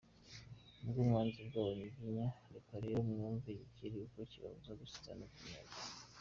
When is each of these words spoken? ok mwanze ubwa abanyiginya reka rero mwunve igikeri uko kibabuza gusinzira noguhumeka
ok 0.87 0.95
mwanze 1.09 1.37
ubwa 1.43 1.57
abanyiginya 1.61 2.27
reka 2.53 2.73
rero 2.83 2.99
mwunve 3.09 3.47
igikeri 3.53 3.95
uko 4.05 4.19
kibabuza 4.31 4.71
gusinzira 4.79 5.15
noguhumeka 5.19 5.75